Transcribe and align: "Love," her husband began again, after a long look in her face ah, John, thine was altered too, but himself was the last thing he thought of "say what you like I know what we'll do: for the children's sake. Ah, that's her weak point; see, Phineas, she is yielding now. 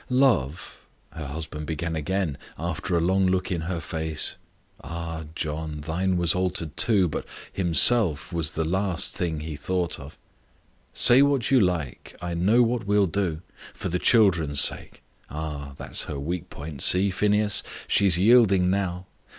"Love," 0.09 0.79
her 1.11 1.27
husband 1.27 1.67
began 1.67 1.95
again, 1.95 2.35
after 2.57 2.97
a 2.97 2.99
long 2.99 3.27
look 3.27 3.51
in 3.51 3.61
her 3.61 3.79
face 3.79 4.35
ah, 4.83 5.25
John, 5.35 5.81
thine 5.81 6.17
was 6.17 6.33
altered 6.33 6.75
too, 6.75 7.07
but 7.07 7.23
himself 7.53 8.33
was 8.33 8.53
the 8.53 8.65
last 8.65 9.15
thing 9.15 9.41
he 9.41 9.55
thought 9.55 9.99
of 9.99 10.17
"say 10.91 11.21
what 11.21 11.51
you 11.51 11.59
like 11.59 12.17
I 12.19 12.33
know 12.33 12.63
what 12.63 12.87
we'll 12.87 13.05
do: 13.05 13.43
for 13.75 13.89
the 13.89 13.99
children's 13.99 14.59
sake. 14.59 15.03
Ah, 15.29 15.73
that's 15.77 16.05
her 16.05 16.19
weak 16.19 16.49
point; 16.49 16.81
see, 16.81 17.11
Phineas, 17.11 17.61
she 17.87 18.07
is 18.07 18.17
yielding 18.17 18.71
now. 18.71 19.05